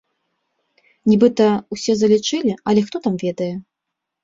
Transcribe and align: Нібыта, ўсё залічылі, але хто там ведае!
Нібыта, 1.09 1.47
ўсё 1.77 1.91
залічылі, 2.01 2.51
але 2.73 2.79
хто 2.89 3.05
там 3.07 3.15
ведае! 3.27 3.53